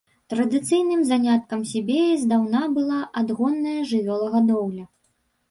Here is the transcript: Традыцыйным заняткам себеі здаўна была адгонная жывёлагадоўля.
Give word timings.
Традыцыйным 0.33 1.03
заняткам 1.09 1.61
себеі 1.73 2.15
здаўна 2.23 2.63
была 2.79 2.97
адгонная 3.23 3.77
жывёлагадоўля. 3.93 4.85